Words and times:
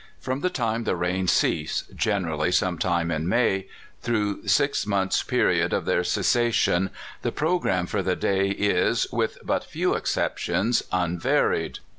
From 0.19 0.41
the 0.41 0.49
time 0.49 0.85
the 0.85 0.95
rains 0.95 1.31
cease 1.31 1.83
generally 1.95 2.51
some 2.51 2.79
time 2.79 3.11
in 3.11 3.27
May 3.29 3.67
through 4.01 4.41
the 4.41 4.49
six 4.49 4.87
months' 4.87 5.21
period 5.21 5.73
of 5.73 5.85
their 5.85 6.03
cessation, 6.03 6.89
the 7.21 7.31
programme 7.31 7.85
for 7.85 8.01
the 8.01 8.15
day 8.15 8.49
is, 8.49 9.05
with 9.11 9.37
but 9.43 9.63
few 9.63 9.93
exceptions, 9.93 10.81
unvaried. 10.91 11.77